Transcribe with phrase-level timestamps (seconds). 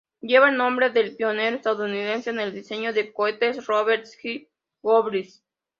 [0.19, 4.49] Lleva el nombre del pionero estadounidense en el diseño de cohetes Robert H.
[4.81, 5.27] Goddard.